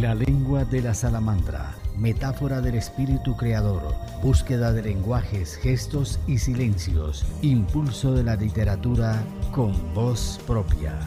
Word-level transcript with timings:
La 0.00 0.14
lengua 0.14 0.66
de 0.66 0.82
la 0.82 0.92
salamandra, 0.92 1.74
metáfora 1.96 2.60
del 2.60 2.74
espíritu 2.74 3.34
creador, 3.34 3.80
búsqueda 4.22 4.70
de 4.70 4.82
lenguajes, 4.82 5.56
gestos 5.56 6.20
y 6.26 6.36
silencios, 6.36 7.24
impulso 7.40 8.12
de 8.12 8.22
la 8.22 8.36
literatura 8.36 9.24
con 9.54 9.72
voz 9.94 10.38
propia. 10.46 10.98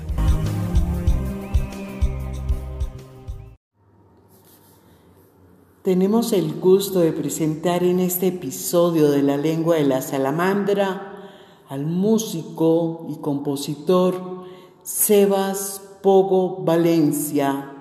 Tenemos 5.83 6.33
el 6.33 6.59
gusto 6.59 7.01
de 7.01 7.11
presentar 7.11 7.83
en 7.83 7.99
este 7.99 8.29
episodio 8.29 9.11
de 9.11 9.21
La 9.21 9.37
lengua 9.37 9.75
de 9.75 9.85
la 9.85 10.01
salamandra 10.01 11.29
al 11.67 11.85
músico 11.85 13.05
y 13.07 13.17
compositor 13.21 14.45
Sebas 14.81 15.79
Pogo 16.01 16.63
Valencia 16.63 17.75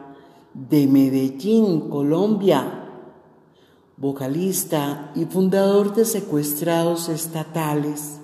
de 0.69 0.89
Medellín, 0.89 1.89
Colombia, 1.89 2.85
vocalista 3.97 5.13
y 5.15 5.25
fundador 5.27 5.95
de 5.95 6.05
Secuestrados 6.05 7.09
Estatales. 7.09 8.19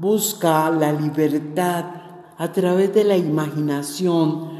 Busca 0.00 0.70
la 0.70 0.92
libertad 0.92 1.84
a 2.38 2.52
través 2.52 2.94
de 2.94 3.04
la 3.04 3.16
imaginación 3.16 4.54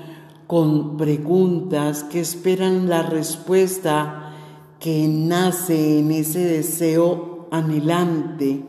con 0.47 0.99
preguntas 0.99 2.05
que 2.05 2.21
esperan 2.21 2.89
la 2.89 3.03
respuesta 3.03 4.33
que 4.79 5.09
nace 5.09 6.01
en 6.01 6.13
ese 6.13 6.41
deseo 6.41 7.49
anhelante 7.51 8.63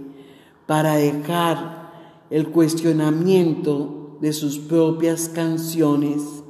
para 0.65 0.95
dejar 0.95 1.91
el 2.29 2.47
cuestionamiento 2.49 4.17
de 4.21 4.31
sus 4.31 4.57
propias 4.57 5.27
canciones. 5.27 6.44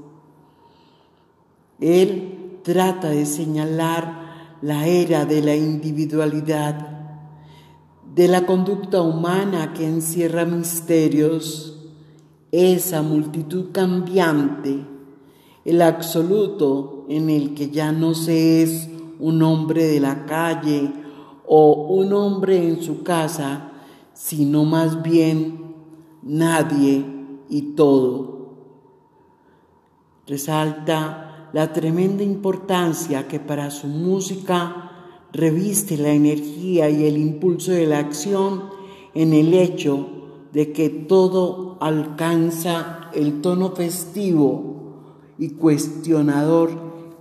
Él 1.80 2.60
trata 2.64 3.10
de 3.10 3.26
señalar 3.26 4.58
la 4.62 4.88
era 4.88 5.26
de 5.26 5.42
la 5.42 5.56
individualidad, 5.56 6.88
de 8.14 8.28
la 8.28 8.46
conducta 8.46 9.02
humana 9.02 9.74
que 9.74 9.86
encierra 9.86 10.46
misterios, 10.46 11.80
esa 12.52 13.02
multitud 13.02 13.72
cambiante 13.72 14.96
el 15.66 15.82
absoluto 15.82 17.06
en 17.10 17.30
el 17.30 17.56
que 17.56 17.72
ya 17.72 17.92
no 17.92 18.14
se 18.14 18.62
es 18.62 18.88
un 19.20 19.42
hombre 19.42 19.86
de 19.86 20.00
la 20.00 20.26
calle 20.26 20.94
o 21.48 21.88
un 21.90 22.14
hombre 22.14 22.68
en 22.68 22.82
su 22.84 23.02
casa, 23.02 23.72
sino 24.14 24.64
más 24.64 25.02
bien 25.02 25.76
nadie 26.22 27.04
y 27.50 27.74
todo. 27.74 28.36
Resalta 30.28 31.25
la 31.56 31.72
tremenda 31.72 32.22
importancia 32.22 33.30
que 33.30 33.40
para 33.40 33.72
su 33.72 33.88
música 33.88 34.92
reviste 35.32 35.96
la 35.96 36.10
energía 36.10 36.90
y 36.90 37.06
el 37.06 37.16
impulso 37.16 37.72
de 37.72 37.86
la 37.86 38.00
acción 38.00 38.64
en 39.14 39.32
el 39.32 39.54
hecho 39.54 40.06
de 40.52 40.74
que 40.74 40.90
todo 40.90 41.78
alcanza 41.80 43.10
el 43.14 43.40
tono 43.40 43.72
festivo 43.72 45.32
y 45.38 45.52
cuestionador 45.52 46.72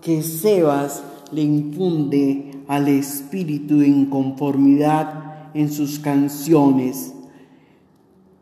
que 0.01 0.21
Sebas 0.25 1.05
le 1.31 1.43
infunde 1.43 2.65
al 2.67 2.89
espíritu 2.89 3.79
de 3.79 3.87
inconformidad 3.87 5.53
en 5.55 5.71
sus 5.71 6.01
canciones. 6.01 7.15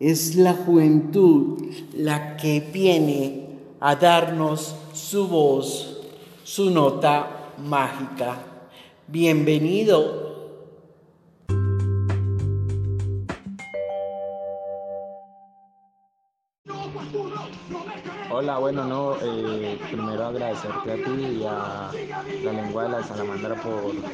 Es 0.00 0.36
la 0.36 0.54
juventud 0.54 1.62
la 1.94 2.38
que 2.38 2.66
viene 2.72 3.42
a 3.78 3.94
darnos 3.94 4.76
su 4.92 5.26
voz, 5.26 5.96
su 6.44 6.70
nota 6.70 7.54
mágica. 7.58 8.36
Bienvenido 9.06 10.21
Hola, 18.44 18.58
bueno, 18.58 18.84
no, 18.84 19.18
eh, 19.22 19.86
primero 19.88 20.26
agradecerte 20.26 20.90
a 20.90 21.00
ti 21.00 21.10
y 21.12 21.44
a 21.44 22.00
la 22.40 22.52
lengua 22.52 22.82
de 22.82 22.88
la 22.88 23.02
salamandra 23.04 23.60
por, 23.60 24.10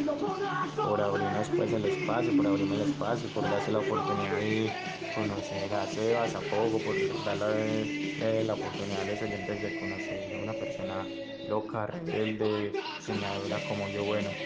por 0.80 1.00
abrirnos 1.00 1.50
pues 1.50 1.72
el 1.72 1.86
espacio, 1.86 2.34
por 2.34 2.46
abrirme 2.46 2.76
el 2.76 2.82
espacio, 2.82 3.32
por 3.32 3.48
darse 3.48 3.72
la 3.72 3.80
oportunidad 3.80 4.36
de 4.38 4.78
conocer 5.10 5.72
a 5.74 5.86
Sebas, 5.86 6.34
a 6.34 6.46
Pogo, 6.46 6.82
por 6.82 7.22
darle 7.22 7.90
eh, 8.18 8.44
la 8.44 8.54
oportunidad 8.54 9.02
a 9.02 9.04
los 9.06 9.22
oyentes 9.22 9.60
de 9.62 9.74
conocer 9.74 10.34
a 10.34 10.38
una 10.38 10.58
persona 10.58 11.10
loca, 11.46 11.86
rebelde, 11.86 12.78
soñadora 12.98 13.64
como 13.64 13.88
yo, 13.88 14.04
bueno. 14.04 14.38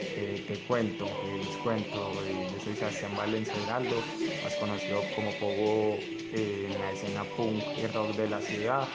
Eh, 0.00 0.44
te 0.46 0.54
cuento, 0.66 1.06
les 1.36 1.56
cuento, 1.58 2.12
yo 2.14 2.64
soy 2.64 2.74
Sebastián 2.74 3.16
Valencia 3.16 3.54
Heraldo, 3.64 3.96
más 4.44 4.54
conocido 4.56 5.02
como 5.14 5.30
Pogo 5.32 5.98
en 6.32 6.72
la 6.78 6.92
escena 6.92 7.24
punk 7.36 7.62
y 7.76 7.86
rock 7.88 8.14
de 8.16 8.28
la 8.28 8.40
ciudad. 8.40 8.86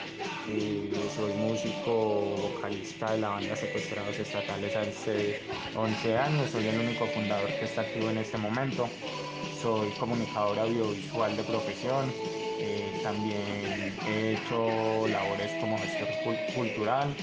soy 1.14 1.32
músico, 1.34 2.36
vocalista 2.54 3.12
de 3.12 3.18
la 3.18 3.28
banda 3.30 3.56
Secuestrados 3.56 4.18
Estatales 4.18 4.74
hace 4.76 5.40
11 5.76 6.18
años, 6.18 6.50
soy 6.50 6.68
el 6.68 6.78
único 6.78 7.06
fundador 7.06 7.50
que 7.58 7.64
está 7.66 7.82
activo 7.82 8.10
en 8.10 8.18
este 8.18 8.38
momento. 8.38 8.88
Soy 9.60 9.90
comunicador 9.98 10.58
audiovisual 10.58 11.36
de 11.36 11.42
profesión, 11.44 12.12
eh, 12.60 13.00
también 13.02 13.94
he 14.06 14.32
hecho 14.32 15.06
labores 15.08 15.50
como 15.60 15.78
gestor 15.78 16.08
cultural, 16.54 17.14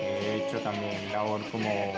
he 0.00 0.36
hecho 0.36 0.58
también 0.60 1.12
labor 1.12 1.40
como 1.50 1.92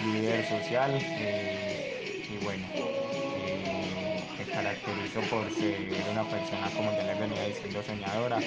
líder 0.00 0.44
social 0.46 0.90
eh, 1.00 2.22
y 2.28 2.44
bueno, 2.44 2.66
eh, 2.74 4.22
me 4.38 4.44
caracterizo 4.52 5.20
por 5.30 5.50
ser 5.52 5.76
una 6.10 6.24
persona, 6.24 6.70
como 6.76 6.92
ya 6.92 7.04
les 7.04 7.18
venía 7.18 7.46
diciendo, 7.46 7.82
soñadora, 7.82 8.38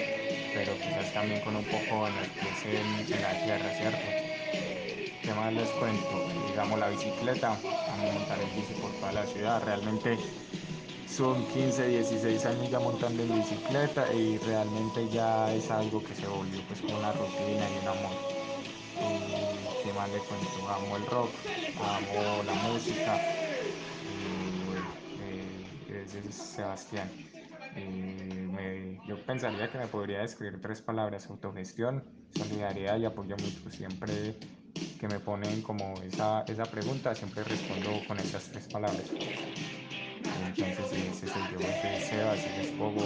pero 0.53 0.73
quizás 0.77 1.13
también 1.13 1.41
con 1.41 1.55
un 1.55 1.65
poco 1.65 2.07
en 2.07 2.15
los 2.15 2.27
pies 2.27 3.11
en, 3.11 3.21
la 3.21 3.31
tierra, 3.43 3.69
¿cierto? 3.77 4.05
¿Qué 5.23 5.33
más 5.33 5.53
les 5.53 5.69
cuento? 5.69 6.29
Digamos 6.49 6.79
la 6.79 6.89
bicicleta, 6.89 7.51
a 7.51 8.13
montar 8.13 8.39
en 8.39 8.55
bici 8.55 8.73
por 8.79 8.91
toda 8.91 9.11
la 9.11 9.25
ciudad, 9.25 9.63
realmente 9.63 10.17
son 11.07 11.45
15, 11.47 11.87
16 11.87 12.45
años 12.45 12.69
ya 12.69 12.79
montando 12.79 13.23
en 13.23 13.35
bicicleta 13.35 14.11
y 14.13 14.37
realmente 14.39 15.07
ya 15.09 15.53
es 15.53 15.71
algo 15.71 16.03
que 16.03 16.13
se 16.13 16.27
volvió 16.27 16.61
pues 16.67 16.81
como 16.81 16.97
una 16.97 17.11
rutina 17.13 17.69
y 17.69 17.81
un 17.81 17.87
amor. 17.87 18.44
¿Qué 19.95 20.01
más 20.01 20.11
le 20.11 20.19
cuento? 20.19 20.69
Amo 20.69 20.97
el 20.97 21.05
rock, 21.05 21.29
amo 21.79 22.43
la 22.43 22.53
música. 22.67 23.17
Eh, 25.21 26.03
ese 26.03 26.19
es 26.19 26.35
Sebastián. 26.35 27.09
yo 29.07 29.25
pensaría 29.25 29.71
que 29.71 29.77
me 29.77 29.87
podría 29.87 30.19
describir 30.19 30.59
tres 30.59 30.81
palabras, 30.81 31.29
autogestión, 31.29 32.03
solidaridad 32.35 32.97
y 32.97 33.05
apoyo 33.05 33.37
mutuo. 33.37 33.71
Siempre 33.71 34.35
que 34.99 35.07
me 35.07 35.21
ponen 35.21 35.61
como 35.61 35.93
esa, 36.01 36.43
esa 36.45 36.65
pregunta, 36.65 37.15
siempre 37.15 37.45
respondo 37.45 37.91
con 38.05 38.19
esas 38.19 38.49
tres 38.49 38.67
palabras. 38.67 39.05
Entonces, 40.45 40.91
ese 40.91 41.27
soy 41.27 41.41
yo, 41.53 41.59
ese 41.59 41.95
es 41.95 42.03
Sebas, 42.09 42.39
ese 42.39 42.61
es 42.63 42.71
Pogo, 42.71 43.01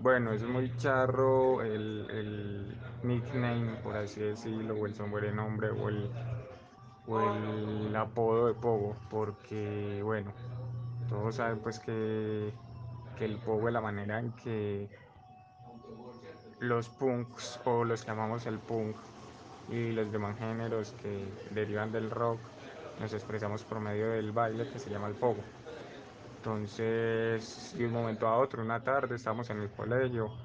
Bueno, 0.00 0.32
es 0.32 0.44
muy 0.44 0.76
charro 0.76 1.60
el, 1.60 2.78
nickname, 3.02 3.76
por 3.82 3.96
así 3.96 4.20
decirlo, 4.20 4.74
o 4.74 4.86
el 4.86 5.36
nombre 5.36 5.70
o 5.70 5.88
el, 5.88 6.08
o 7.08 7.20
el 7.20 7.96
apodo 7.96 8.46
de 8.46 8.54
Pogo, 8.54 8.96
porque, 9.10 10.00
bueno, 10.04 10.32
todos 11.08 11.34
saben 11.36 11.58
pues 11.58 11.80
que, 11.80 12.52
que 13.18 13.24
el 13.24 13.38
Pogo 13.38 13.68
es 13.68 13.74
la 13.74 13.80
manera 13.80 14.20
en 14.20 14.30
que 14.32 14.88
los 16.60 16.88
punks 16.88 17.60
o 17.64 17.84
los 17.84 18.02
que 18.02 18.10
llamamos 18.10 18.46
el 18.46 18.58
punk 18.58 18.96
y 19.68 19.92
los 19.92 20.12
demás 20.12 20.38
géneros 20.38 20.92
que 21.02 21.24
derivan 21.50 21.92
del 21.92 22.10
rock 22.10 22.38
nos 23.00 23.12
expresamos 23.12 23.62
por 23.64 23.80
medio 23.80 24.10
del 24.10 24.32
baile 24.32 24.68
que 24.68 24.78
se 24.78 24.90
llama 24.90 25.08
el 25.08 25.14
Pogo. 25.14 25.42
Entonces, 26.48 27.70
de 27.76 27.86
un 27.86 27.92
momento 27.92 28.26
a 28.26 28.38
otro, 28.38 28.62
una 28.62 28.82
tarde, 28.82 29.16
estábamos 29.16 29.50
en 29.50 29.58
el 29.60 29.70
colegio 29.70 30.38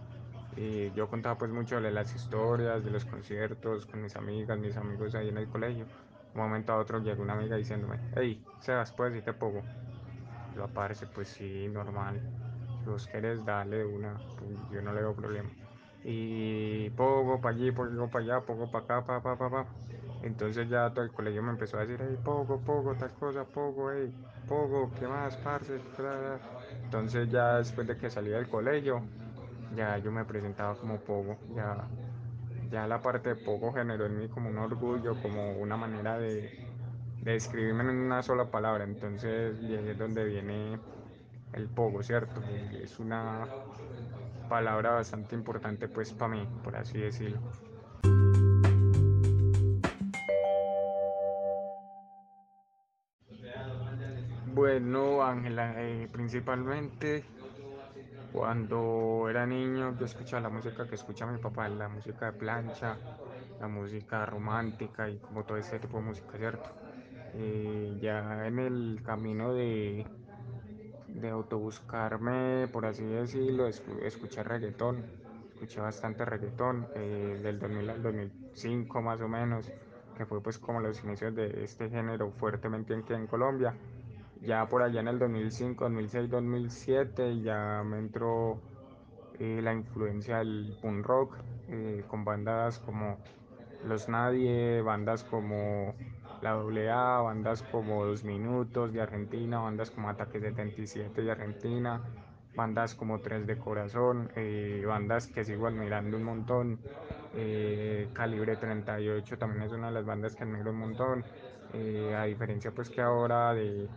y 0.52 0.92
yo 0.94 1.10
contaba 1.10 1.38
pues 1.38 1.52
mucho 1.52 1.80
de 1.82 1.92
las 1.92 2.14
historias, 2.16 2.84
de 2.84 2.92
los 2.92 3.06
conciertos 3.06 3.86
con 3.86 4.02
mis 4.02 4.16
amigas, 4.18 4.60
mis 4.60 4.76
amigos 4.78 5.16
ahí 5.16 5.30
en 5.30 5.38
el 5.38 5.50
colegio. 5.50 5.86
Un 6.34 6.42
momento 6.42 6.74
a 6.74 6.78
otro 6.80 7.00
llegó 7.00 7.24
una 7.24 7.34
amiga 7.34 7.56
diciéndome, 7.58 8.02
hey, 8.12 8.48
Sebas, 8.60 8.92
¿puedes 8.94 9.16
irte 9.18 9.34
poco? 9.34 9.72
Yo 10.50 10.64
aparece, 10.66 11.08
pues 11.08 11.30
sí, 11.30 11.68
normal. 11.70 12.26
Si 12.84 12.90
vos 12.90 13.08
querés, 13.08 13.46
dale 13.46 13.86
una, 13.86 14.26
pues, 14.36 14.68
yo 14.70 14.82
no 14.82 14.94
le 14.94 15.02
veo 15.02 15.16
problema. 15.16 15.58
Y 16.04 16.90
poco 16.92 17.42
para 17.42 17.56
allí, 17.56 17.72
poco 17.72 18.10
para 18.12 18.24
allá, 18.26 18.46
poco 18.46 18.70
para 18.72 18.84
acá, 18.86 19.06
pa, 19.06 19.22
pa, 19.24 19.38
pa, 19.38 19.50
pa. 19.52 19.80
Entonces 20.24 20.70
ya 20.70 20.92
todo 20.94 21.06
el 21.06 21.12
colegio 21.14 21.44
me 21.44 21.52
empezó 21.52 21.78
a 21.78 21.82
decir, 21.86 22.00
hey, 22.04 22.18
Pogo, 22.24 22.64
Pogo, 22.64 22.98
tal 22.98 23.14
cosa, 23.14 23.46
Pogo, 23.52 23.92
hey, 23.92 24.12
Pogo, 24.48 24.94
¿qué 24.96 25.08
más, 25.08 25.38
parce? 25.38 25.84
Entonces 26.84 27.30
ya 27.30 27.58
después 27.58 27.88
de 27.88 27.98
que 27.98 28.10
salí 28.12 28.30
del 28.32 28.48
colegio, 28.50 29.12
ya 29.70 29.98
yo 30.00 30.12
me 30.12 30.26
presentaba 30.26 30.78
como 30.80 31.04
Pogo, 31.04 31.42
ya, 31.48 31.92
ya 32.62 32.88
la 32.88 33.02
parte 33.02 33.30
de 33.30 33.36
Pogo 33.38 33.74
generó 33.74 34.06
en 34.06 34.18
mí 34.18 34.30
como 34.30 34.50
un 34.50 34.58
orgullo, 34.60 35.20
como 35.20 35.58
una 35.58 35.78
manera 35.78 36.18
de, 36.20 36.54
de 37.22 37.32
describirme 37.34 37.84
en 37.84 37.90
una 37.98 38.24
sola 38.24 38.52
palabra, 38.52 38.84
entonces 38.86 39.60
y 39.62 39.76
ahí 39.76 39.90
es 39.90 39.98
donde 39.98 40.26
viene 40.26 40.82
el 41.54 41.70
Pogo, 41.72 42.04
¿cierto? 42.04 42.44
Es 42.72 43.00
una 43.00 43.52
palabra 44.48 44.92
bastante 44.92 45.36
importante 45.36 45.90
pues 45.90 46.14
para 46.14 46.36
mí, 46.36 46.48
por 46.64 46.76
así 46.78 47.00
decirlo. 47.00 47.42
Bueno, 54.74 55.24
Ángela, 55.24 55.76
eh, 55.84 56.08
principalmente 56.12 57.32
cuando 58.28 59.30
era 59.30 59.46
niño 59.46 59.96
yo 59.98 60.06
escuchaba 60.06 60.42
la 60.42 60.50
música 60.50 60.88
que 60.88 60.96
escucha 60.96 61.26
mi 61.28 61.38
papá, 61.40 61.70
la 61.70 61.90
música 61.90 62.28
de 62.28 62.34
plancha, 62.34 63.04
la 63.60 63.68
música 63.68 64.26
romántica 64.26 65.10
y 65.10 65.20
como 65.20 65.46
todo 65.46 65.58
ese 65.58 65.80
tipo 65.80 65.98
de 65.98 66.04
música, 66.06 66.38
¿cierto? 66.38 66.72
Eh, 67.34 67.96
ya 68.00 68.48
en 68.48 68.60
el 68.60 69.02
camino 69.04 69.54
de, 69.54 70.12
de 71.08 71.30
autobuscarme, 71.30 72.68
por 72.70 72.86
así 72.86 73.06
decirlo, 73.06 73.68
escuché 73.68 74.44
reggaetón, 74.44 75.12
escuché 75.54 75.82
bastante 75.82 76.26
reggaetón, 76.26 76.90
eh, 76.96 77.40
del 77.42 77.60
2000 77.60 77.90
al 77.90 78.02
2005 78.02 79.02
más 79.02 79.22
o 79.22 79.28
menos, 79.30 79.74
que 80.14 80.26
fue 80.26 80.42
pues 80.44 80.60
como 80.60 80.80
los 80.82 81.04
inicios 81.04 81.36
de 81.36 81.64
este 81.64 81.90
género 81.90 82.32
fuertemente 82.34 82.96
aquí 82.96 83.14
en 83.14 83.28
Colombia. 83.28 83.80
Ya 84.46 84.68
por 84.68 84.82
allá 84.82 85.00
en 85.00 85.08
el 85.08 85.20
2005, 85.20 85.86
2006, 85.86 86.30
2007 86.30 87.42
ya 87.42 87.82
me 87.86 87.98
entró 87.98 88.60
eh, 89.40 89.62
la 89.64 89.74
influencia 89.74 90.40
del 90.40 90.78
punk 90.82 91.06
rock 91.06 91.38
eh, 91.70 92.04
con 92.08 92.26
bandas 92.26 92.80
como 92.80 93.18
Los 93.88 94.10
Nadie, 94.10 94.82
bandas 94.82 95.24
como 95.24 95.96
la 96.42 96.52
AA, 96.52 97.22
bandas 97.22 97.64
como 97.64 98.06
Dos 98.06 98.26
Minutos 98.26 98.92
de 98.92 99.02
Argentina, 99.02 99.60
bandas 99.60 99.92
como 99.92 100.10
Ataque 100.10 100.42
77 100.42 101.22
de 101.22 101.32
Argentina, 101.32 102.02
bandas 102.54 102.96
como 102.96 103.22
Tres 103.22 103.48
de 103.48 103.58
Corazón, 103.58 104.30
eh, 104.36 104.84
bandas 104.86 105.28
que 105.28 105.46
sigo 105.46 105.68
admirando 105.68 106.18
un 106.18 106.24
montón. 106.24 106.80
Calibre 108.14 108.58
38 108.58 109.38
también 109.38 109.64
es 109.64 109.72
una 109.72 109.88
de 109.88 109.94
las 109.94 110.06
bandas 110.06 110.36
que 110.36 110.44
admiro 110.44 110.72
un 110.72 110.80
montón. 110.80 111.24
A 112.16 112.26
diferencia 112.26 112.72
pues 112.72 112.92
que 112.92 113.02
ahora 113.02 113.56
de, 113.56 113.90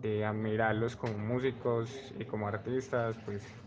de 0.00 0.24
admirarlos 0.24 0.96
como 0.96 1.18
músicos 1.18 2.12
y 2.16 2.26
como 2.26 2.48
artistas, 2.48 3.18
pues 3.18 3.60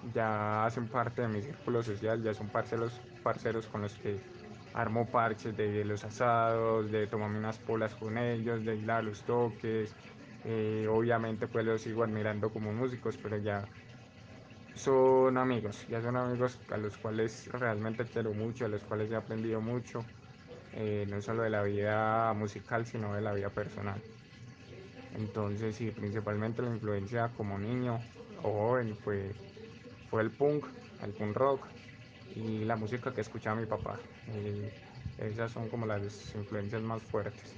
ya 0.00 0.64
hacen 0.66 0.90
parte 0.90 1.22
de 1.22 1.28
mi 1.28 1.42
círculo 1.42 1.82
social, 1.82 2.22
ya 2.22 2.34
son 2.34 2.50
parceros, 2.50 3.06
parceros 3.22 3.68
con 3.68 3.82
los 3.82 3.98
que 3.98 4.26
armo 4.72 5.10
parches 5.10 5.56
de 5.56 5.84
los 5.84 6.04
asados, 6.04 6.90
de 6.90 7.06
tomarme 7.08 7.38
unas 7.38 7.60
polas 7.60 7.96
con 7.96 8.18
ellos, 8.18 8.64
de 8.64 8.76
ir 8.76 8.90
a 8.90 9.02
los 9.02 9.24
toques. 9.24 9.98
Eh, 10.44 10.86
obviamente 10.90 11.48
pues 11.48 11.64
los 11.66 11.82
sigo 11.82 12.02
admirando 12.04 12.52
como 12.52 12.72
músicos, 12.72 13.18
pero 13.18 13.38
ya 13.38 13.72
son 14.74 15.36
amigos, 15.38 15.86
ya 15.86 16.00
son 16.02 16.16
amigos 16.16 16.62
a 16.68 16.76
los 16.78 16.98
cuales 16.98 17.46
realmente 17.48 18.08
quiero 18.08 18.34
mucho, 18.34 18.64
a 18.64 18.68
los 18.68 18.84
cuales 18.84 19.10
he 19.10 19.16
aprendido 19.16 19.60
mucho, 19.60 20.12
eh, 20.72 21.06
no 21.08 21.20
solo 21.22 21.42
de 21.44 21.50
la 21.50 21.62
vida 21.62 22.32
musical, 22.34 22.86
sino 22.86 23.14
de 23.14 23.22
la 23.22 23.34
vida 23.34 23.54
personal. 23.54 24.04
Entonces 25.16 25.76
sí, 25.76 25.90
principalmente 25.90 26.62
la 26.62 26.70
influencia 26.70 27.30
como 27.36 27.58
niño 27.58 28.00
o 28.42 28.52
joven 28.52 28.96
fue, 28.96 29.32
fue 30.10 30.22
el 30.22 30.30
punk, 30.30 30.66
el 31.02 31.12
punk 31.12 31.36
rock 31.36 31.66
y 32.34 32.64
la 32.64 32.76
música 32.76 33.12
que 33.12 33.20
escuchaba 33.20 33.60
mi 33.60 33.66
papá. 33.66 33.98
Y 34.28 34.70
esas 35.22 35.52
son 35.52 35.68
como 35.68 35.86
las 35.86 36.34
influencias 36.34 36.82
más 36.82 37.02
fuertes. 37.02 37.54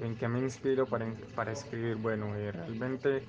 ¿En 0.00 0.16
qué 0.16 0.28
me 0.28 0.38
inspiro 0.38 0.86
para, 0.86 1.06
para 1.34 1.52
escribir? 1.52 1.96
Bueno, 1.96 2.34
eh, 2.36 2.52
realmente, 2.52 3.24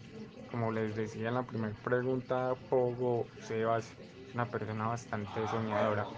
como 0.51 0.71
les 0.71 0.95
decía 0.95 1.29
en 1.29 1.35
la 1.35 1.43
primera 1.43 1.73
pregunta, 1.83 2.53
Pogo 2.69 3.25
Sebas 3.41 3.91
una 4.39 4.51
persona 4.51 4.87
bastante 4.87 5.47
soñadora, 5.47 6.11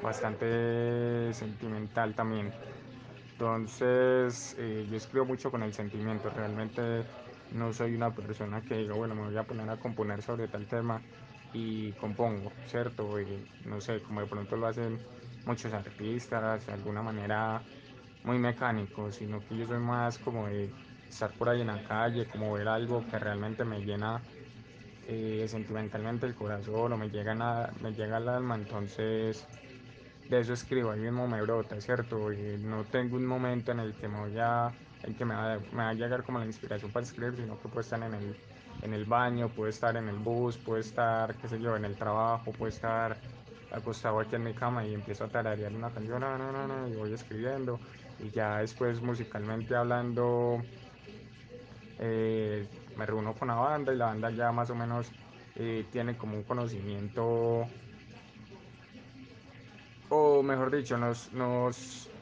bastante 0.00 1.32
sentimental 1.34 2.14
también. 2.14 2.58
Entonces, 3.32 4.54
eh, 4.58 4.86
yo 4.88 4.96
escribo 4.96 5.26
mucho 5.26 5.50
con 5.50 5.62
el 5.62 5.72
sentimiento. 5.74 6.30
Realmente 6.30 7.08
no 7.50 7.72
soy 7.72 7.94
una 7.94 8.14
persona 8.14 8.64
que 8.64 8.76
diga, 8.76 8.94
bueno, 8.94 9.14
me 9.14 9.24
voy 9.24 9.36
a 9.38 9.46
poner 9.46 9.68
a 9.70 9.78
componer 9.78 10.22
sobre 10.22 10.48
tal 10.48 10.68
tema 10.68 11.06
y 11.52 11.94
compongo, 11.96 12.60
¿cierto? 12.64 13.20
Y, 13.20 13.50
no 13.60 13.80
sé, 13.80 14.02
como 14.02 14.20
de 14.20 14.26
pronto 14.28 14.56
lo 14.56 14.66
hacen 14.66 15.06
muchos 15.44 15.72
artistas, 15.72 16.66
de 16.66 16.72
alguna 16.72 17.02
manera 17.02 17.66
muy 18.22 18.38
mecánico, 18.38 19.10
sino 19.12 19.44
que 19.44 19.56
yo 19.56 19.66
soy 19.66 19.78
más 19.80 20.18
como 20.18 20.46
de 20.48 20.76
estar 21.08 21.36
por 21.36 21.48
ahí 21.48 21.60
en 21.60 21.66
la 21.68 21.82
calle, 21.82 22.28
como 22.28 22.52
ver 22.52 22.68
algo 22.68 23.06
que 23.06 23.18
realmente 23.18 23.64
me 23.64 23.82
llena 23.82 24.26
eh, 25.08 25.46
sentimentalmente 25.48 26.26
el 26.26 26.34
corazón 26.34 26.92
o 26.92 26.96
me 26.96 27.10
llega, 27.10 27.34
nada, 27.34 27.72
me 27.80 27.92
llega 27.92 28.16
al 28.18 28.28
alma, 28.28 28.54
entonces 28.54 29.46
de 30.28 30.40
eso 30.40 30.52
escribo, 30.52 30.90
ahí 30.90 31.00
mismo 31.00 31.26
me 31.28 31.42
brota, 31.42 31.80
¿cierto? 31.80 32.32
Y 32.32 32.56
no 32.58 32.84
tengo 32.84 33.16
un 33.16 33.26
momento 33.26 33.72
en 33.72 33.80
el 33.80 33.94
que 33.94 34.08
me 34.08 34.18
voy 34.20 34.38
a, 34.38 34.72
en 35.02 35.14
que 35.14 35.24
me 35.24 35.34
va, 35.34 35.58
me 35.72 35.78
va 35.78 35.88
a 35.90 35.94
llegar 35.94 36.22
como 36.22 36.38
la 36.38 36.46
inspiración 36.46 36.90
para 36.90 37.04
escribir, 37.04 37.36
sino 37.36 37.60
que 37.60 37.68
puedo 37.68 37.80
estar 37.80 38.02
en 38.02 38.14
el, 38.14 38.36
en 38.82 38.94
el 38.94 39.04
baño, 39.04 39.48
puedo 39.48 39.68
estar 39.68 39.96
en 39.96 40.08
el 40.08 40.18
bus, 40.18 40.56
puedo 40.58 40.78
estar, 40.78 41.34
qué 41.36 41.48
sé 41.48 41.60
yo, 41.60 41.76
en 41.76 41.84
el 41.84 41.96
trabajo, 41.96 42.52
puedo 42.52 42.68
estar 42.68 43.16
acostado 43.70 44.20
aquí 44.20 44.36
en 44.36 44.44
mi 44.44 44.54
cama 44.54 44.86
y 44.86 44.94
empiezo 44.94 45.24
a 45.24 45.28
tararear 45.28 45.72
una 45.72 45.90
canción, 45.90 46.20
no, 46.20 46.38
no, 46.38 46.66
no, 46.66 46.88
y 46.88 46.94
voy 46.94 47.12
escribiendo 47.12 47.80
y 48.18 48.30
ya 48.30 48.58
después 48.58 49.00
musicalmente 49.00 49.74
hablando 49.74 50.62
eh, 51.98 52.66
me 52.94 53.06
reúno 53.06 53.34
con 53.38 53.48
la 53.48 53.56
banda 53.56 53.92
y 53.92 53.96
la 53.96 54.06
banda 54.06 54.30
ya 54.30 54.52
más 54.52 54.70
o 54.70 54.74
menos 54.74 55.14
eh, 55.54 55.88
tiene 55.90 56.16
como 56.16 56.36
un 56.36 56.44
conocimiento 56.44 57.74
o 60.08 60.42
mejor 60.42 60.74
dicho 60.74 60.98
nos, 60.98 61.32
nos, 61.32 62.12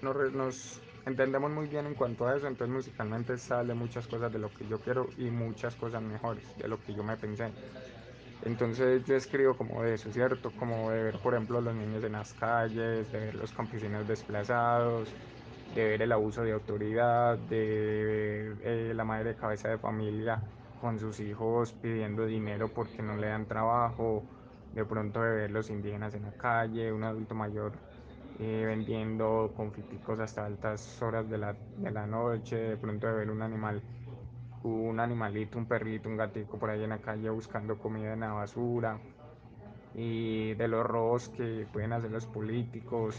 nos, 0.00 0.32
nos 0.32 0.82
entendemos 1.06 1.50
muy 1.50 1.68
bien 1.68 1.86
en 1.86 1.94
cuanto 1.94 2.26
a 2.26 2.36
eso 2.36 2.46
entonces 2.46 2.74
musicalmente 2.74 3.38
sale 3.38 3.74
muchas 3.74 4.08
cosas 4.08 4.32
de 4.32 4.38
lo 4.38 4.52
que 4.52 4.66
yo 4.66 4.80
quiero 4.80 5.12
y 5.16 5.30
muchas 5.30 5.76
cosas 5.76 6.02
mejores 6.02 6.56
de 6.56 6.68
lo 6.68 6.82
que 6.82 6.94
yo 6.94 7.04
me 7.04 7.18
pensé 7.18 7.56
entonces 8.42 9.04
yo 9.04 9.16
escribo 9.16 9.56
como 9.56 9.82
de 9.82 9.94
eso, 9.94 10.12
¿cierto? 10.12 10.54
Como 10.54 10.90
de 10.90 11.02
ver, 11.02 11.20
por 11.20 11.34
ejemplo, 11.34 11.60
los 11.60 11.74
niños 11.74 12.04
en 12.04 12.12
las 12.12 12.34
calles, 12.34 13.10
de 13.10 13.18
ver 13.20 13.34
los 13.34 13.52
campesinos 13.52 14.06
desplazados, 14.06 15.16
de 15.74 15.84
ver 15.84 16.02
el 16.02 16.12
abuso 16.12 16.42
de 16.42 16.52
autoridad, 16.52 17.38
de 17.38 18.54
eh, 18.62 18.92
la 18.94 19.04
madre 19.04 19.30
de 19.30 19.36
cabeza 19.36 19.68
de 19.68 19.78
familia 19.78 20.42
con 20.80 20.98
sus 20.98 21.20
hijos 21.20 21.72
pidiendo 21.72 22.26
dinero 22.26 22.68
porque 22.68 23.02
no 23.02 23.16
le 23.16 23.28
dan 23.28 23.46
trabajo, 23.46 24.22
de 24.74 24.84
pronto 24.84 25.22
de 25.22 25.30
ver 25.30 25.50
los 25.50 25.70
indígenas 25.70 26.14
en 26.14 26.22
la 26.22 26.32
calle, 26.32 26.92
un 26.92 27.04
adulto 27.04 27.34
mayor 27.34 27.72
eh, 28.40 28.64
vendiendo 28.66 29.52
confiticos 29.56 30.18
hasta 30.20 30.46
altas 30.46 31.00
horas 31.02 31.28
de 31.28 31.38
la, 31.38 31.54
de 31.76 31.90
la 31.90 32.06
noche, 32.06 32.56
de 32.56 32.76
pronto 32.76 33.06
de 33.06 33.12
ver 33.12 33.30
un 33.30 33.42
animal 33.42 33.82
un 34.62 35.00
animalito, 35.00 35.58
un 35.58 35.66
perrito, 35.66 36.08
un 36.08 36.16
gatito 36.16 36.58
por 36.58 36.70
ahí 36.70 36.82
en 36.82 36.90
la 36.90 36.98
calle 36.98 37.30
buscando 37.30 37.78
comida 37.78 38.12
en 38.12 38.20
la 38.20 38.32
basura 38.32 38.98
y 39.94 40.54
de 40.54 40.68
los 40.68 40.86
robos 40.86 41.28
que 41.30 41.66
pueden 41.72 41.92
hacer 41.92 42.10
los 42.10 42.26
políticos. 42.26 43.16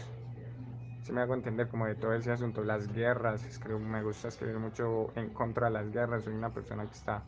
Se 1.02 1.12
me 1.12 1.20
hago 1.20 1.34
entender 1.34 1.68
como 1.68 1.86
de 1.86 1.96
todo 1.96 2.14
ese 2.14 2.30
asunto, 2.30 2.62
las 2.62 2.92
guerras, 2.92 3.44
escribo, 3.44 3.80
me 3.80 4.02
gusta 4.04 4.28
escribir 4.28 4.58
mucho 4.58 5.12
en 5.16 5.30
contra 5.30 5.66
de 5.66 5.72
las 5.72 5.90
guerras, 5.90 6.22
soy 6.22 6.34
una 6.34 6.50
persona 6.50 6.86
que 6.86 6.92
está 6.92 7.22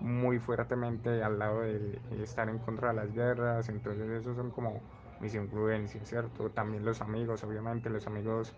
muy 0.00 0.40
fuertemente 0.40 1.22
al 1.22 1.38
lado 1.38 1.60
de 1.60 2.00
estar 2.22 2.48
en 2.48 2.58
contra 2.58 2.88
de 2.88 2.94
las 2.94 3.12
guerras, 3.12 3.68
entonces 3.68 4.10
esos 4.10 4.36
son 4.36 4.50
como 4.50 4.80
mis 5.20 5.34
influencias, 5.34 6.08
¿cierto? 6.08 6.50
También 6.50 6.84
los 6.84 7.00
amigos, 7.00 7.44
obviamente 7.44 7.88
los 7.88 8.06
amigos 8.08 8.52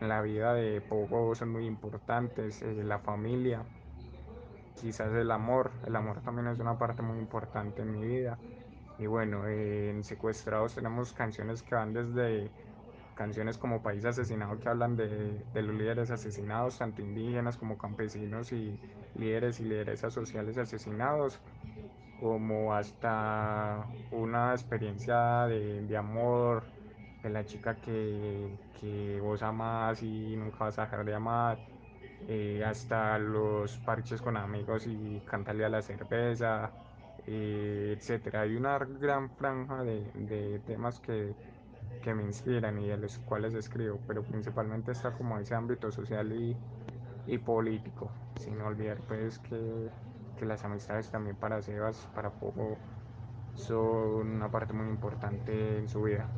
en 0.00 0.08
la 0.08 0.22
vida 0.22 0.54
de 0.54 0.80
Pogo 0.80 1.34
son 1.34 1.50
muy 1.50 1.66
importantes, 1.66 2.62
eh, 2.62 2.84
la 2.84 3.00
familia, 3.00 3.66
quizás 4.74 5.12
el 5.14 5.30
amor, 5.32 5.72
el 5.84 5.96
amor 5.96 6.20
también 6.22 6.46
es 6.48 6.60
una 6.60 6.78
parte 6.78 7.02
muy 7.02 7.18
importante 7.18 7.82
en 7.82 7.90
mi 7.92 8.06
vida. 8.06 8.38
Y 8.98 9.06
bueno, 9.06 9.46
en 9.48 10.04
Secuestrados 10.04 10.74
tenemos 10.74 11.12
canciones 11.12 11.62
que 11.62 11.74
van 11.74 11.92
desde 11.92 12.50
canciones 13.16 13.58
como 13.58 13.82
País 13.82 14.04
Asesinado 14.04 14.60
que 14.60 14.68
hablan 14.68 14.96
de, 14.96 15.44
de, 15.54 15.62
los 15.62 15.74
líderes 15.76 16.10
asesinados, 16.12 16.78
tanto 16.78 17.02
indígenas 17.02 17.56
como 17.58 17.78
campesinos 17.78 18.52
y 18.52 18.78
líderes 19.16 19.60
y 19.60 19.64
lideresas 19.64 20.14
sociales 20.14 20.58
asesinados. 20.58 21.40
como 22.20 22.74
hasta 22.74 23.86
una 24.10 24.52
experiencia 24.52 25.46
de, 25.46 25.82
de 25.86 25.96
amor, 25.96 26.64
de 27.22 27.30
la 27.30 27.44
chica 27.44 27.80
que, 27.80 28.58
que, 28.80 29.20
vos 29.20 29.42
amas 29.42 30.02
y 30.02 30.36
nunca 30.36 30.58
vas 30.66 30.78
a 30.78 30.82
dejar 30.84 31.04
de 31.04 31.14
amar, 31.14 31.58
eh, 32.28 32.64
hasta 32.64 33.18
los 33.18 33.78
parches 33.78 34.22
con 34.22 34.36
amigos 34.36 34.86
y 34.86 35.20
cantarle 35.26 35.64
a 35.64 35.68
la 35.68 35.82
cerveza, 35.82 36.72
eh, 37.26 37.94
etcétera. 37.96 38.42
Hay 38.42 38.56
una 38.56 38.78
gran 38.78 39.30
franja 39.30 39.82
de, 39.84 40.10
de 40.14 40.60
temas 40.60 41.00
que, 41.00 41.36
que, 42.02 42.14
me 42.14 42.22
inspiran 42.22 42.78
y 42.78 42.86
de 42.86 42.96
los 42.96 43.18
cuales 43.18 43.54
escribo, 43.54 43.98
pero 44.06 44.22
principalmente 44.22 44.92
está 44.92 45.12
como 45.12 45.38
ese 45.38 45.54
ámbito 45.54 45.90
social 45.90 46.32
y, 46.32 46.56
y 47.26 47.38
político, 47.38 48.10
sin 48.38 48.60
olvidar 48.60 48.98
pues 49.08 49.38
que, 49.40 49.88
que 50.38 50.46
las 50.46 50.64
amistades 50.64 51.10
también 51.10 51.36
para 51.36 51.60
Sebas, 51.62 52.08
para 52.14 52.30
Poco, 52.30 52.76
son 53.54 54.28
una 54.36 54.50
parte 54.50 54.72
muy 54.72 54.88
importante 54.88 55.78
en 55.78 55.88
su 55.88 56.02
vida. 56.02 56.28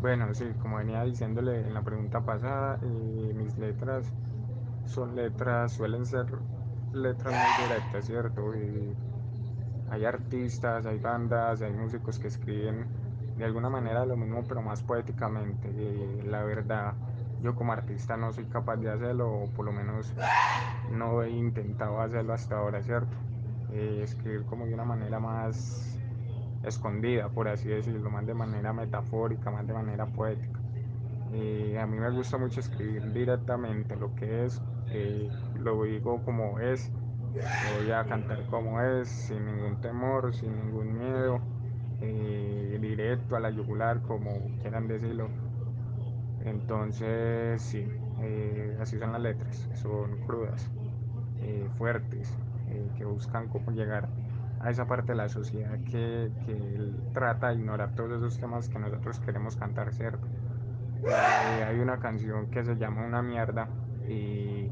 Bueno, 0.00 0.32
sí, 0.32 0.46
como 0.62 0.76
venía 0.76 1.02
diciéndole 1.02 1.60
en 1.60 1.74
la 1.74 1.82
pregunta 1.82 2.20
pasada, 2.20 2.78
eh, 2.82 3.32
mis 3.34 3.58
letras 3.58 4.10
son 4.86 5.16
letras, 5.16 5.72
suelen 5.72 6.06
ser 6.06 6.26
letras 6.92 7.34
muy 7.34 7.68
directas, 7.68 8.06
¿cierto? 8.06 8.54
Y 8.54 8.94
hay 9.90 10.04
artistas, 10.04 10.86
hay 10.86 10.98
bandas, 10.98 11.62
hay 11.62 11.72
músicos 11.72 12.18
que 12.18 12.28
escriben 12.28 12.86
de 13.36 13.44
alguna 13.44 13.70
manera 13.70 14.04
lo 14.04 14.16
mismo, 14.16 14.44
pero 14.46 14.62
más 14.62 14.82
poéticamente. 14.82 15.68
Y 15.70 16.22
la 16.22 16.42
verdad, 16.42 16.94
yo 17.40 17.54
como 17.54 17.72
artista 17.72 18.16
no 18.16 18.32
soy 18.32 18.46
capaz 18.46 18.76
de 18.76 18.90
hacerlo, 18.90 19.30
o 19.30 19.50
por 19.50 19.64
lo 19.64 19.72
menos 19.72 20.12
no 20.90 21.22
he 21.22 21.30
intentado 21.30 22.00
hacerlo 22.00 22.32
hasta 22.32 22.56
ahora, 22.58 22.82
¿cierto? 22.82 23.16
Eh, 23.70 24.00
escribir 24.02 24.44
como 24.44 24.66
de 24.66 24.74
una 24.74 24.84
manera 24.84 25.20
más 25.20 26.02
escondida, 26.62 27.28
por 27.28 27.48
así 27.48 27.68
decirlo, 27.68 28.10
más 28.10 28.26
de 28.26 28.34
manera 28.34 28.72
metafórica, 28.72 29.50
más 29.50 29.66
de 29.66 29.74
manera 29.74 30.06
poética. 30.06 30.60
Eh, 31.30 31.78
a 31.78 31.86
mí 31.86 31.98
me 31.98 32.10
gusta 32.10 32.38
mucho 32.38 32.60
escribir 32.60 33.12
directamente 33.12 33.96
lo 33.96 34.14
que 34.14 34.46
es, 34.46 34.62
eh, 34.86 35.30
lo 35.54 35.82
digo 35.84 36.22
como 36.24 36.58
es, 36.58 36.90
voy 37.76 37.90
a 37.92 38.04
cantar 38.04 38.44
como 38.46 38.80
es, 38.80 39.08
sin 39.08 39.44
ningún 39.44 39.80
temor, 39.80 40.34
sin 40.34 40.56
ningún 40.56 40.98
miedo, 40.98 41.40
eh, 42.00 42.78
directo 42.80 43.36
a 43.36 43.40
la 43.40 43.50
yugular, 43.50 44.00
como 44.02 44.30
quieran 44.60 44.88
decirlo. 44.88 45.28
Entonces, 46.44 47.60
sí, 47.60 47.86
eh, 48.20 48.76
así 48.80 48.98
son 48.98 49.12
las 49.12 49.20
letras, 49.20 49.68
son 49.74 50.18
crudas, 50.26 50.70
eh, 51.40 51.68
fuertes, 51.76 52.32
que 52.96 53.04
buscan 53.04 53.48
cómo 53.48 53.70
llegar 53.70 54.08
a 54.60 54.70
esa 54.70 54.86
parte 54.86 55.12
de 55.12 55.16
la 55.16 55.28
sociedad 55.28 55.78
que, 55.84 56.30
que 56.44 56.92
trata 57.14 57.48
de 57.48 57.54
ignorar 57.54 57.94
todos 57.94 58.18
esos 58.18 58.38
temas 58.38 58.68
que 58.68 58.78
nosotros 58.78 59.20
queremos 59.20 59.56
cantar, 59.56 59.92
¿cierto? 59.94 60.26
Hay 61.66 61.78
una 61.78 61.98
canción 61.98 62.50
que 62.50 62.64
se 62.64 62.76
llama 62.76 63.06
Una 63.06 63.22
mierda 63.22 63.68
y 64.08 64.70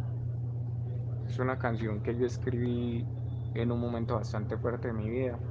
es 1.37 1.40
una 1.40 1.59
canción 1.59 2.00
que 2.02 2.16
yo 2.19 2.26
escribí 2.26 3.11
en 3.55 3.73
un 3.73 3.81
momento 3.81 4.14
bastante 4.16 4.59
fuerte 4.59 4.88
de 4.88 4.95
mi 4.95 5.09
vida 5.11 5.43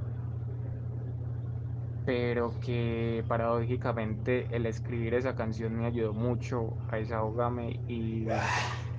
pero 2.04 2.58
que 2.60 3.24
paradójicamente 3.28 4.54
el 4.56 4.66
escribir 4.66 5.14
esa 5.14 5.34
canción 5.34 5.74
me 5.76 5.86
ayudó 5.86 6.14
mucho 6.14 6.78
a 6.88 6.96
desahogarme 6.96 7.82
y 7.86 8.28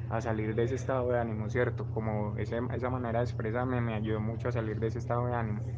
a 0.09 0.21
salir 0.21 0.55
de 0.55 0.63
ese 0.63 0.75
estado 0.75 1.09
de 1.09 1.19
ánimo, 1.19 1.49
¿cierto? 1.49 1.89
Como 1.89 2.37
ese, 2.37 2.59
esa 2.73 2.89
manera 2.89 3.19
de 3.19 3.25
expresarme 3.25 3.79
me 3.81 3.93
ayudó 3.95 4.19
mucho 4.21 4.49
a 4.49 4.51
salir 4.51 4.79
de 4.79 4.87
ese 4.87 4.99
estado 4.99 5.25
de 5.27 5.35
ánimo. 5.35 5.69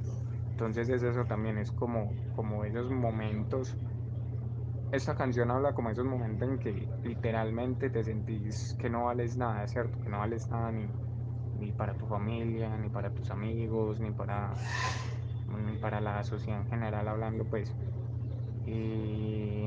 Entonces 0.51 0.89
es 0.89 1.03
eso 1.03 1.25
también, 1.27 1.57
es 1.59 1.71
como, 1.71 2.19
como 2.31 2.65
esos 2.65 2.89
momentos. 2.91 3.79
Esta 4.91 5.15
canción 5.15 5.51
habla 5.51 5.73
como 5.73 5.89
esos 5.91 6.05
momentos 6.05 6.49
en 6.49 6.59
que 6.59 6.91
literalmente 7.03 7.89
te 7.91 8.03
sentís 8.03 8.75
que 8.77 8.89
no 8.89 9.05
vales 9.05 9.37
nada, 9.37 9.67
¿cierto? 9.67 9.99
Que 9.99 10.09
no 10.09 10.19
vales 10.19 10.49
nada 10.49 10.71
ni, 10.71 10.91
ni 11.53 11.73
para 11.73 11.95
tu 11.97 12.07
familia, 12.07 12.75
ni 12.77 12.89
para 12.89 13.13
tus 13.13 13.31
amigos, 13.31 13.99
ni 13.99 14.13
para 14.13 14.63
para 15.81 16.01
la 16.01 16.23
sociedad 16.23 16.61
en 16.61 16.67
general 16.67 17.07
hablando 17.07 17.47
pues 17.47 17.77
y 18.65 19.65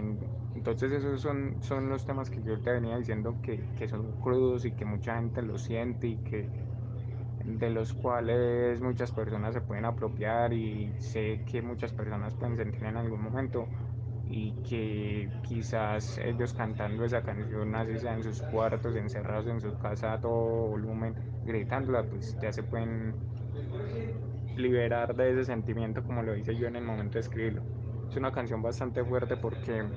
entonces 0.55 0.93
esos 0.93 1.23
son, 1.23 1.59
son 1.63 1.89
los 1.89 2.05
temas 2.05 2.31
que 2.31 2.43
yo 2.43 2.61
te 2.63 2.73
venía 2.73 2.99
diciendo 2.99 3.41
que, 3.43 3.71
que 3.75 3.89
son 3.89 4.15
crudos 4.15 4.65
y 4.67 4.75
que 4.75 4.85
mucha 4.87 5.17
gente 5.17 5.43
lo 5.43 5.59
siente 5.59 6.09
y 6.09 6.21
que 6.23 6.53
de 7.39 7.71
los 7.71 7.95
cuales 7.95 8.81
muchas 8.83 9.13
personas 9.13 9.55
se 9.55 9.63
pueden 9.63 9.85
apropiar 9.87 10.53
y 10.53 10.97
sé 10.99 11.45
que 11.47 11.63
muchas 11.63 11.93
personas 11.95 12.35
pueden 12.37 12.57
sentir 12.57 12.85
en 12.85 12.97
algún 12.97 13.23
momento 13.23 13.73
y 14.35 14.57
que 14.63 15.35
quizás 15.43 16.17
ellos 16.19 16.55
cantando 16.55 17.05
esa 17.05 17.23
canción 17.23 17.75
así 17.75 17.99
sea 17.99 18.15
en 18.15 18.23
sus 18.23 18.43
cuartos, 18.43 18.97
encerrados 18.97 19.47
en 19.49 19.61
su 19.61 19.77
casa 19.77 20.15
a 20.15 20.21
todo 20.21 20.69
volumen, 20.69 21.19
gritándola, 21.43 22.09
pues 22.09 22.37
ya 22.41 22.53
se 22.53 22.63
pueden 22.65 23.21
liberar 24.55 25.15
de 25.15 25.31
ese 25.33 25.45
sentimiento 25.45 26.03
como 26.05 26.23
lo 26.23 26.35
hice 26.37 26.57
yo 26.57 26.67
en 26.67 26.77
el 26.77 26.85
momento 26.85 27.19
de 27.19 27.21
escribirlo. 27.21 27.67
Es 28.11 28.17
una 28.17 28.33
canción 28.33 28.63
bastante 28.63 29.05
fuerte 29.05 29.37
porque 29.37 29.91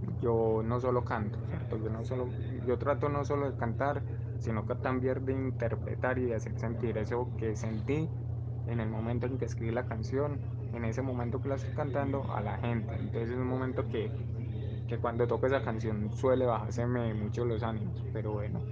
yo 0.00 0.62
no 0.64 0.80
solo 0.80 1.04
canto, 1.04 1.38
¿cierto? 1.48 1.76
Yo, 1.78 1.90
no 1.90 2.04
solo, 2.04 2.34
yo 2.64 2.78
trato 2.78 3.08
no 3.08 3.24
solo 3.24 3.50
de 3.50 3.56
cantar, 3.56 4.04
sino 4.38 4.64
que 4.66 4.76
también 4.76 5.24
de 5.24 5.32
interpretar 5.32 6.18
y 6.18 6.26
de 6.26 6.34
hacer 6.36 6.58
sentir 6.58 6.96
eso 6.98 7.34
que 7.36 7.56
sentí 7.56 8.12
en 8.66 8.80
el 8.80 8.88
momento 8.90 9.26
en 9.26 9.38
que 9.38 9.46
escribí 9.46 9.72
la 9.72 9.86
canción, 9.86 10.42
en 10.72 10.84
ese 10.84 11.02
momento 11.02 11.40
que 11.40 11.48
la 11.48 11.56
estoy 11.56 11.74
cantando 11.74 12.30
a 12.32 12.40
la 12.42 12.58
gente. 12.58 12.96
Entonces 12.96 13.30
es 13.30 13.36
un 13.38 13.46
momento 13.48 13.88
que, 13.88 14.14
que 14.86 15.00
cuando 15.00 15.26
toco 15.26 15.46
esa 15.46 15.62
canción 15.62 16.10
suele 16.12 16.46
bajárseme 16.46 17.14
mucho 17.14 17.44
los 17.44 17.62
ánimos, 17.62 18.06
pero 18.12 18.32
bueno, 18.32 18.68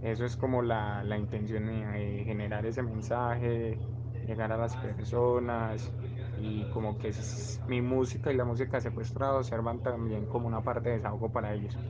eso 0.00 0.24
es 0.26 0.36
como 0.36 0.62
la, 0.62 1.04
la 1.04 1.18
intención 1.18 1.66
de 1.66 2.24
generar 2.24 2.66
ese 2.66 2.82
mensaje, 2.82 3.82
llegar 4.22 4.52
a 4.52 4.58
las 4.58 4.76
personas 4.78 5.94
y 6.34 6.68
como 6.68 6.98
que 6.98 7.12
mi 7.66 7.82
música 7.82 8.32
y 8.32 8.36
la 8.36 8.44
música 8.44 8.80
secuestrada 8.80 9.38
observan 9.38 9.82
también 9.82 10.26
como 10.26 10.48
una 10.48 10.62
parte 10.62 10.90
de 10.90 10.96
desahogo 10.96 11.32
para 11.32 11.54
ellos. 11.54 11.80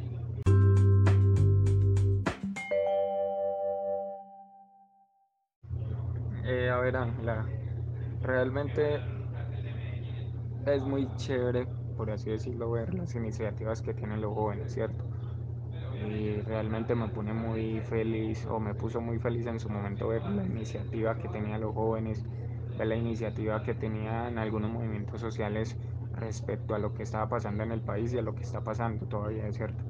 Eh, 6.44 6.70
a 6.70 6.78
ver 6.78 6.96
Ángela, 6.96 7.54
realmente 8.20 9.06
es 10.64 10.84
muy 10.84 11.14
chévere, 11.14 11.68
por 11.94 12.10
así 12.10 12.30
decirlo, 12.30 12.70
ver 12.70 12.94
las 12.94 13.14
iniciativas 13.14 13.82
que 13.82 13.94
tienen 13.94 14.20
los 14.20 14.34
jóvenes, 14.34 14.72
¿cierto? 14.72 15.10
y 15.90 16.40
realmente 16.42 16.94
me 16.96 17.08
pone 17.10 17.34
muy 17.34 17.80
feliz 17.82 18.46
o 18.46 18.60
me 18.60 18.74
puso 18.74 19.00
muy 19.00 19.18
feliz 19.20 19.46
en 19.46 19.60
su 19.60 19.70
momento 19.70 20.08
ver 20.08 20.26
la 20.26 20.44
iniciativa 20.46 21.18
que 21.18 21.28
tenían 21.28 21.60
los 21.62 21.74
jóvenes, 21.74 22.26
ver 22.74 22.88
la 22.88 22.96
iniciativa 22.96 23.62
que 23.62 23.74
tenían 23.74 24.38
algunos 24.38 24.70
movimientos 24.70 25.20
sociales 25.20 25.78
respecto 26.12 26.74
a 26.74 26.78
lo 26.80 26.94
que 26.94 27.04
estaba 27.04 27.28
pasando 27.28 27.62
en 27.64 27.72
el 27.72 27.82
país 27.84 28.12
y 28.14 28.18
a 28.18 28.22
lo 28.22 28.34
que 28.34 28.44
está 28.44 28.62
pasando 28.64 29.06
todavía, 29.08 29.50
cierto. 29.52 29.84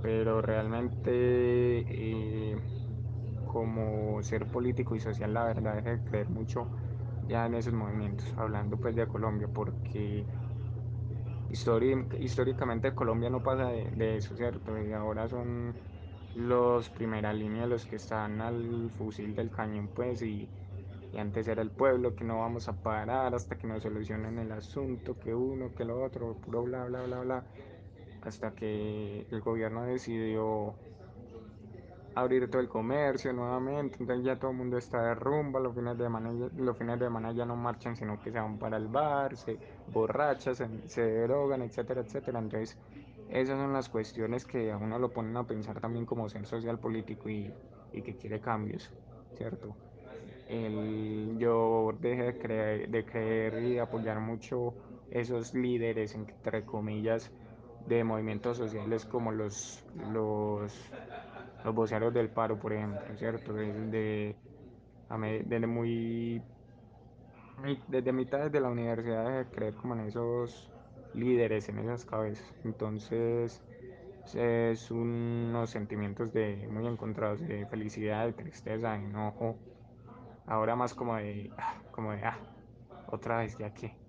Pero 0.00 0.42
realmente 0.42 1.10
eh, 2.52 2.60
como 3.56 4.22
ser 4.22 4.46
político 4.50 4.94
y 4.94 5.00
social 5.00 5.32
la 5.32 5.44
verdad 5.44 5.78
es 5.78 5.84
de 5.84 5.98
creer 6.04 6.28
mucho 6.28 6.68
ya 7.26 7.46
en 7.46 7.54
esos 7.54 7.72
movimientos, 7.72 8.26
hablando 8.36 8.76
pues 8.76 8.94
de 8.94 9.08
Colombia, 9.08 9.48
porque 9.50 10.26
históricamente 11.48 12.94
Colombia 12.94 13.30
no 13.30 13.42
pasa 13.42 13.68
de, 13.70 14.16
eso, 14.18 14.36
¿cierto? 14.36 14.78
Y 14.78 14.92
ahora 14.92 15.26
son 15.26 15.74
los 16.34 16.90
primera 16.90 17.32
línea 17.32 17.66
los 17.66 17.86
que 17.86 17.96
están 17.96 18.42
al 18.42 18.90
fusil 18.98 19.34
del 19.34 19.50
cañón, 19.50 19.88
pues, 19.88 20.20
y, 20.20 20.50
y, 21.12 21.16
antes 21.18 21.48
era 21.48 21.62
el 21.62 21.70
pueblo 21.70 22.14
que 22.14 22.24
no 22.24 22.40
vamos 22.40 22.68
a 22.68 22.74
parar 22.82 23.34
hasta 23.34 23.56
que 23.56 23.66
nos 23.66 23.82
solucionen 23.82 24.38
el 24.38 24.52
asunto, 24.52 25.18
que 25.18 25.34
uno, 25.34 25.72
que 25.74 25.84
lo 25.86 26.02
otro, 26.04 26.36
puro 26.40 26.62
bla, 26.64 26.84
bla, 26.84 27.02
bla, 27.04 27.20
bla, 27.20 27.46
hasta 28.20 28.54
que 28.54 29.26
el 29.30 29.40
gobierno 29.40 29.84
decidió 29.84 30.78
abrir 32.16 32.50
todo 32.50 32.62
el 32.62 32.68
comercio 32.68 33.30
nuevamente, 33.34 33.98
entonces 34.00 34.24
ya 34.24 34.38
todo 34.38 34.50
el 34.50 34.56
mundo 34.56 34.78
está 34.78 35.02
de 35.02 35.14
rumba, 35.14 35.60
los 35.60 35.74
fines 35.74 35.98
de 35.98 36.04
semana, 36.04 36.32
los 36.56 36.78
fines 36.78 36.98
de 36.98 37.04
semana 37.04 37.32
ya 37.32 37.44
no 37.44 37.56
marchan, 37.56 37.94
sino 37.94 38.18
que 38.18 38.32
se 38.32 38.40
van 38.40 38.58
para 38.58 38.78
el 38.78 38.88
bar, 38.88 39.36
se 39.36 39.58
borrachan, 39.92 40.54
se, 40.56 40.66
se 40.88 41.20
drogan, 41.22 41.60
etcétera, 41.60 42.00
etcétera. 42.00 42.38
Entonces, 42.38 42.78
esas 43.28 43.58
son 43.58 43.74
las 43.74 43.90
cuestiones 43.90 44.46
que 44.46 44.72
a 44.72 44.78
uno 44.78 44.98
lo 44.98 45.12
ponen 45.12 45.36
a 45.36 45.46
pensar 45.46 45.78
también 45.78 46.06
como 46.06 46.26
ser 46.30 46.46
social 46.46 46.78
político 46.78 47.28
y, 47.28 47.52
y 47.92 48.00
que 48.00 48.16
quiere 48.16 48.40
cambios, 48.40 48.90
¿cierto? 49.36 49.76
El, 50.48 51.36
yo 51.38 51.92
dejé 52.00 52.22
de 52.22 52.38
creer, 52.38 52.88
de 52.88 53.04
creer 53.04 53.62
y 53.62 53.78
apoyar 53.78 54.20
mucho 54.20 54.74
esos 55.10 55.52
líderes, 55.52 56.14
entre 56.14 56.64
comillas, 56.64 57.30
de 57.86 58.04
movimientos 58.04 58.56
sociales 58.56 59.04
como 59.04 59.32
los, 59.32 59.84
los 60.10 60.72
los 61.66 61.74
voceros 61.74 62.14
del 62.14 62.32
paro, 62.32 62.58
por 62.58 62.72
ejemplo, 62.72 63.16
¿cierto? 63.16 63.54
Desde, 63.54 64.40
desde 65.08 65.66
muy 65.66 66.48
desde 67.88 68.12
mitad 68.12 68.50
de 68.50 68.60
la 68.60 68.70
universidad 68.70 69.38
de 69.38 69.50
creer 69.50 69.76
como 69.76 69.94
en 69.94 70.00
esos 70.02 70.72
líderes, 71.12 71.68
en 71.68 71.78
esas 71.78 72.04
cabezas. 72.04 72.54
Entonces 72.64 73.64
es 74.34 74.90
unos 74.90 75.70
sentimientos 75.70 76.32
de 76.32 76.68
muy 76.70 76.86
encontrados 76.86 77.40
de 77.46 77.66
felicidad, 77.66 78.26
de 78.26 78.34
tristeza, 78.34 78.92
de 78.92 79.04
enojo. 79.06 79.64
Ahora 80.46 80.76
más 80.76 80.94
como 80.94 81.16
de, 81.16 81.54
ah, 81.58 81.84
como 81.90 82.12
de, 82.12 82.24
ah, 82.24 82.48
otra 83.06 83.38
vez, 83.40 83.56
ya 83.58 83.72
que. 83.74 84.00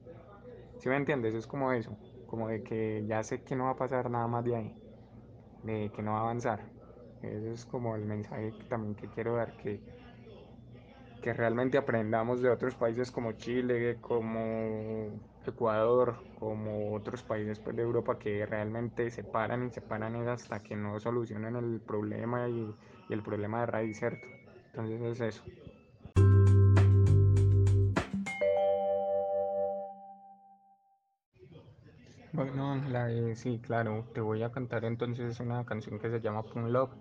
Si 0.78 0.90
me 0.90 0.98
entiendes? 0.98 1.36
Es 1.36 1.48
como 1.48 1.72
eso, 1.74 2.00
como 2.26 2.50
de 2.50 2.64
que 2.64 3.06
ya 3.08 3.24
sé 3.24 3.44
que 3.44 3.56
no 3.56 3.66
va 3.66 3.72
a 3.72 3.76
pasar 3.78 4.10
nada 4.10 4.28
más 4.28 4.44
de 4.46 4.56
ahí, 4.56 4.80
de 5.62 5.92
que 5.92 6.04
no 6.04 6.14
va 6.14 6.20
a 6.20 6.22
avanzar. 6.24 6.77
Ese 7.22 7.52
es 7.54 7.66
como 7.66 7.96
el 7.96 8.06
mensaje 8.06 8.54
también 8.68 8.96
que 8.96 9.10
quiero 9.10 9.36
dar, 9.36 9.56
que 9.56 9.84
que 11.22 11.34
realmente 11.34 11.78
aprendamos 11.78 12.42
de 12.42 12.50
otros 12.50 12.76
países 12.76 13.12
como 13.12 13.34
Chile, 13.34 14.00
como 14.02 15.22
Ecuador, 15.46 16.24
como 16.34 16.94
otros 16.94 17.24
países 17.24 17.60
pues, 17.60 17.76
de 17.76 17.82
Europa 17.84 18.20
que 18.20 18.46
realmente 18.46 19.10
se 19.12 19.24
paran 19.24 19.68
y 19.68 19.72
se 19.72 19.82
paran 19.82 20.16
hasta 20.28 20.62
que 20.62 20.76
no 20.76 21.00
solucionen 21.00 21.56
el 21.56 21.82
problema 21.82 22.50
y, 22.50 22.78
y 23.08 23.14
el 23.14 23.24
problema 23.24 23.62
de 23.62 23.66
raíz, 23.68 23.98
¿cierto? 24.00 24.28
Entonces 24.74 25.02
es 25.02 25.22
eso. 25.22 25.44
Bueno, 32.38 32.76
la 32.88 33.10
sí, 33.36 33.60
claro, 33.60 34.10
te 34.14 34.22
voy 34.22 34.42
a 34.44 34.52
cantar 34.52 34.86
entonces 34.86 35.40
una 35.42 35.66
canción 35.66 36.00
que 36.00 36.10
se 36.10 36.22
llama 36.22 36.46
Pun 36.46 36.72
Love 36.72 36.96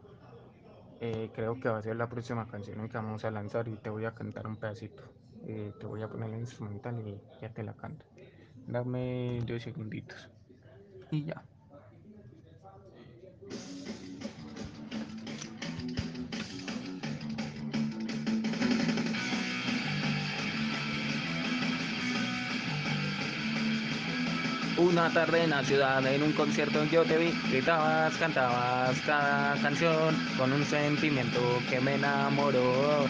eh, 1.00 1.30
creo 1.32 1.58
que 1.60 1.68
va 1.68 1.78
a 1.78 1.82
ser 1.82 1.96
la 1.96 2.08
próxima 2.08 2.46
canción 2.46 2.88
que 2.88 2.96
vamos 2.98 3.24
a 3.24 3.30
lanzar 3.30 3.68
y 3.68 3.78
te 3.78 3.90
voy 3.90 4.04
a 4.04 4.14
cantar 4.14 4.46
un 4.46 4.56
pedacito. 4.58 5.02
Eh, 5.42 5.74
te 5.78 5.86
voy 5.86 6.02
a 6.02 6.08
poner 6.08 6.30
la 6.30 6.38
instrumental 6.38 7.00
y 7.00 7.22
ya 7.40 7.52
te 7.52 7.62
la 7.62 7.74
canto. 7.74 8.06
Dame 8.66 9.40
dos 9.46 9.62
segunditos. 9.62 10.30
Y 11.10 11.24
ya. 11.26 11.46
Una 24.78 25.08
tarde 25.08 25.42
en 25.42 25.50
la 25.50 25.64
ciudad, 25.64 26.06
en 26.06 26.22
un 26.22 26.32
concierto 26.32 26.84
yo 26.84 27.02
te 27.04 27.16
vi, 27.16 27.32
gritabas, 27.50 28.14
cantabas 28.16 28.94
cada 29.06 29.56
canción 29.62 30.14
con 30.36 30.52
un 30.52 30.64
sentimiento 30.66 31.40
que 31.70 31.80
me 31.80 31.94
enamoró. 31.94 33.06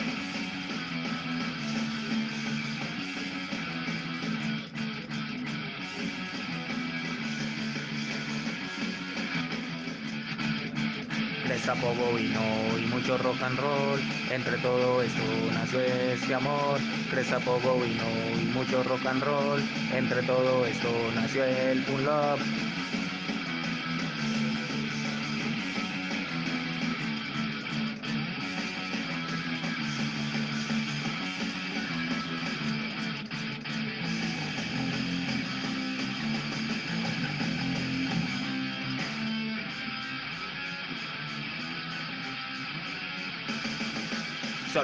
Cresta, 11.46 11.74
poco 11.76 12.12
vino 12.16 12.40
y 12.76 12.86
mucho 12.86 13.16
rock 13.18 13.40
and 13.42 13.56
roll. 13.56 14.00
Entre 14.32 14.58
todo 14.58 15.00
esto 15.00 15.22
nació 15.52 15.80
este 15.80 16.34
amor. 16.34 16.80
Cresta, 17.08 17.38
poco 17.38 17.78
vino 17.78 18.02
y 18.36 18.46
mucho 18.46 18.82
rock 18.82 19.06
and 19.06 19.22
roll. 19.22 19.62
Entre 19.94 20.24
todo 20.24 20.66
esto 20.66 20.88
nació 21.14 21.44
el 21.44 21.82
Pun 21.84 22.04
Love. 22.04 22.40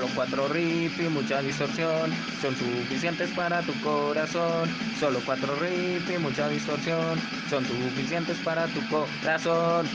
Solo 0.03 0.15
cuatro 0.17 0.49
riffs 0.49 0.99
y 0.99 1.09
mucha 1.09 1.41
distorsión 1.43 2.11
son 2.41 2.57
suficientes 2.57 3.31
para 3.31 3.63
tu 3.63 3.73
corazón. 3.83 4.69
Solo 4.99 5.21
cuatro 5.25 5.55
riffs 5.55 6.11
y 6.11 6.19
mucha 6.19 6.49
distorsión 6.49 7.21
son 7.49 7.65
suficientes 7.65 8.37
para 8.39 8.67
tu 8.67 8.81
corazón. 8.89 9.87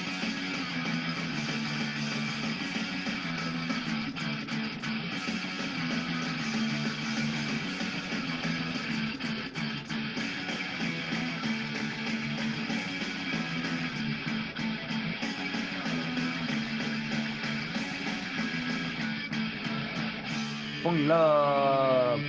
Pun 20.97 21.07
Love. 21.09 22.21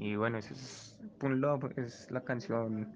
Y 0.00 0.16
bueno, 0.16 0.38
ese 0.38 0.54
es 0.54 0.98
Pun 1.18 1.40
Love, 1.40 1.78
es 1.78 2.10
la 2.10 2.24
canción 2.24 2.92